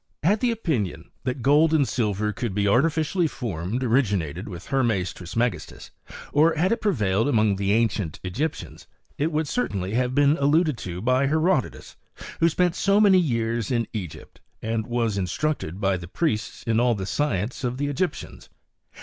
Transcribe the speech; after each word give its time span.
Had 0.23 0.41
t&e 0.41 0.49
opinion, 0.49 1.11
that 1.25 1.43
gold 1.43 1.75
and 1.75 1.87
silver 1.87 2.33
could 2.33 2.55
be 2.55 2.63
aiw 2.63 2.81
tificially 2.81 3.29
formed 3.29 3.83
originated 3.83 4.49
with 4.49 4.65
Hermes 4.69 5.13
Trismegistui, 5.13 5.91
or 6.33 6.55
had 6.55 6.71
it 6.71 6.81
prevailed 6.81 7.27
among 7.29 7.57
the 7.57 7.71
ancient 7.73 8.19
Egyptians^ 8.23 8.87
it 9.19 9.31
would 9.31 9.47
certainly 9.47 9.93
have 9.93 10.15
been 10.15 10.37
alluded 10.37 10.75
to 10.79 11.01
by 11.03 11.27
Herodotus, 11.27 11.97
who 12.39 12.49
spent 12.49 12.73
so 12.73 12.99
many 12.99 13.19
years 13.19 13.69
in 13.69 13.87
Egypt, 13.93 14.41
and 14.59 14.87
was 14.87 15.19
instructed 15.19 15.79
by 15.79 15.97
the 15.97 16.07
priests 16.07 16.63
in 16.63 16.79
all 16.79 16.95
the 16.95 17.05
science 17.05 17.63
of 17.63 17.77
the 17.77 17.85
Egyptians. 17.85 18.49